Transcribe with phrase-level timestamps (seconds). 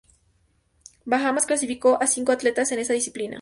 [1.05, 3.29] Bahamas clasificó a cinco atletas en esta disciplina.